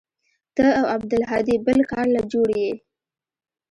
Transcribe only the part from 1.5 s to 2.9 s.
بل کار له جوړ يې.